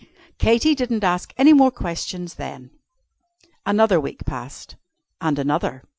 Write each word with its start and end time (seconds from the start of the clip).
Katy 0.39 0.73
didn't 0.73 1.03
ask 1.03 1.31
any 1.37 1.53
more 1.53 1.69
questions 1.69 2.33
then. 2.33 2.71
Another 3.67 3.99
week 4.01 4.25
passed, 4.25 4.75
and 5.21 5.37
another. 5.37 5.83